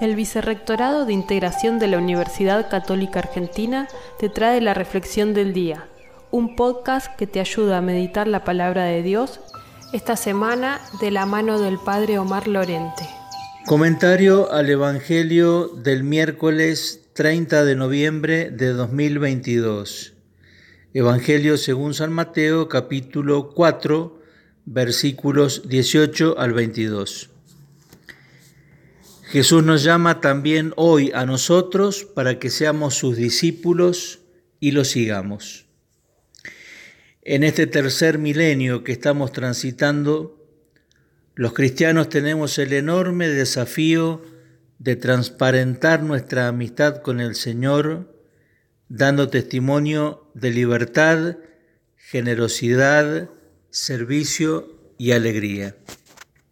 [0.00, 3.88] El Vicerrectorado de Integración de la Universidad Católica Argentina
[4.20, 5.88] te trae la Reflexión del Día,
[6.30, 9.40] un podcast que te ayuda a meditar la palabra de Dios
[9.92, 13.08] esta semana de la mano del Padre Omar Lorente.
[13.66, 20.14] Comentario al Evangelio del miércoles 30 de noviembre de 2022.
[20.94, 24.16] Evangelio según San Mateo capítulo 4
[24.64, 27.30] versículos 18 al 22.
[29.30, 34.20] Jesús nos llama también hoy a nosotros para que seamos sus discípulos
[34.58, 35.66] y lo sigamos.
[37.20, 40.48] En este tercer milenio que estamos transitando,
[41.34, 44.22] los cristianos tenemos el enorme desafío
[44.78, 48.10] de transparentar nuestra amistad con el Señor,
[48.88, 51.36] dando testimonio de libertad,
[51.98, 53.28] generosidad,
[53.68, 55.76] servicio y alegría.